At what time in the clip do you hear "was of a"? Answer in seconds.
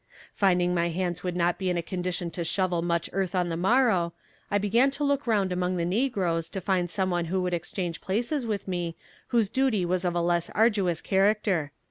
9.85-10.19